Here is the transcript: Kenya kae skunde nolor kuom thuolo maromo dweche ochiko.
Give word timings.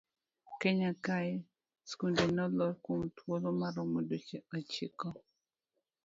Kenya 0.61 0.91
kae 1.05 1.31
skunde 1.89 2.23
nolor 2.35 2.73
kuom 2.83 3.01
thuolo 3.15 3.49
maromo 3.59 3.99
dweche 4.07 4.37
ochiko. 4.55 5.09